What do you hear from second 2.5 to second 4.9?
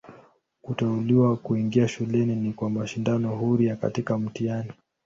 kwa mashindano huria katika mtihani.